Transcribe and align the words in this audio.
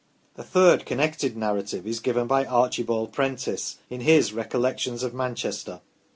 A 0.35 0.41
third 0.41 0.87
connected 0.87 1.37
narrative 1.37 1.85
is 1.85 1.99
given 1.99 2.25
by 2.25 2.43
Archibald 2.43 3.13
Prentice, 3.13 3.77
in 3.87 4.01
his 4.01 4.33
"Recollections 4.33 5.03
of 5.03 5.13
Manchester". 5.13 5.81